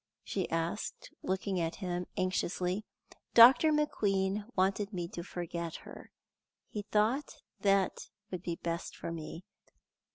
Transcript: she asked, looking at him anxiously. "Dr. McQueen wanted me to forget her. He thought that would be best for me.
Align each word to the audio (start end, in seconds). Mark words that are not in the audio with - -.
she 0.23 0.49
asked, 0.49 1.11
looking 1.21 1.59
at 1.59 1.75
him 1.75 2.07
anxiously. 2.17 2.83
"Dr. 3.35 3.71
McQueen 3.71 4.45
wanted 4.55 4.91
me 4.91 5.07
to 5.09 5.21
forget 5.23 5.75
her. 5.83 6.11
He 6.69 6.81
thought 6.81 7.43
that 7.59 8.09
would 8.31 8.41
be 8.41 8.55
best 8.55 8.95
for 8.97 9.11
me. 9.11 9.43